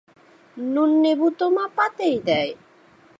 নুন 0.57 0.89
নেবু 1.03 1.27
তো 1.39 1.45
মা 1.55 1.65
পাতেই 1.77 2.17
দেয়। 2.27 2.51